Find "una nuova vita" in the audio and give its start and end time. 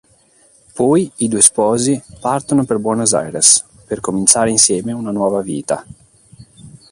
4.93-5.85